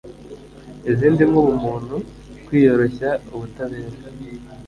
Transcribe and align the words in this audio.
izindi 0.91 1.21
nk'ubumuntu, 1.29 1.95
kwiyoroshya, 2.45 3.09
ubutabera 3.33 3.89